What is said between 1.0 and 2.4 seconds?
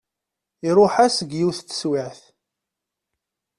deg yiwet n teswiɛt.